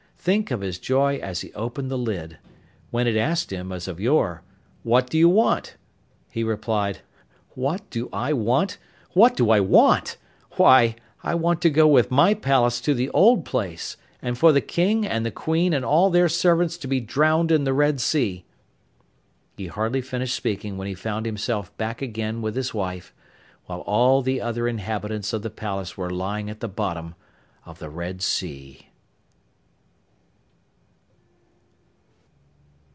Think 0.23 0.51
of 0.51 0.61
his 0.61 0.77
joy 0.77 1.15
as 1.17 1.41
he 1.41 1.51
opened 1.55 1.89
the 1.89 1.97
lid! 1.97 2.37
When 2.91 3.07
it 3.07 3.15
asked 3.17 3.51
him, 3.51 3.71
as 3.71 3.87
of 3.87 3.99
yore, 3.99 4.43
'What 4.83 5.09
do 5.09 5.17
you 5.17 5.27
want?' 5.27 5.77
he 6.29 6.43
replied: 6.43 6.99
'What 7.55 7.89
do 7.89 8.07
I 8.13 8.31
want? 8.31 8.77
What 9.13 9.35
do 9.35 9.49
I 9.49 9.59
want? 9.61 10.17
Why, 10.57 10.95
I 11.23 11.33
want 11.33 11.59
to 11.63 11.71
go 11.71 11.87
with 11.87 12.11
my 12.11 12.35
palace 12.35 12.79
to 12.81 12.93
the 12.93 13.09
old 13.09 13.45
place, 13.45 13.97
and 14.21 14.37
for 14.37 14.51
the 14.51 14.61
King 14.61 15.07
and 15.07 15.25
the 15.25 15.31
Queen 15.31 15.73
and 15.73 15.83
all 15.83 16.11
their 16.11 16.29
servants 16.29 16.77
to 16.77 16.87
be 16.87 16.99
drowned 16.99 17.51
in 17.51 17.63
the 17.63 17.73
Red 17.73 17.99
Sea.' 17.99 18.45
He 19.57 19.65
hardly 19.65 20.01
finished 20.01 20.35
speaking 20.35 20.77
when 20.77 20.87
he 20.87 20.93
found 20.93 21.25
himself 21.25 21.75
back 21.77 21.99
again 22.03 22.43
with 22.43 22.55
his 22.55 22.75
wife, 22.75 23.11
while 23.65 23.81
all 23.87 24.21
the 24.21 24.39
other 24.39 24.67
inhabitants 24.67 25.33
of 25.33 25.41
the 25.41 25.49
palace 25.49 25.97
were 25.97 26.11
lying 26.11 26.47
at 26.47 26.59
the 26.59 26.69
bottom 26.69 27.15
of 27.65 27.79
the 27.79 27.89
Red 27.89 28.21
Sea. 28.21 28.85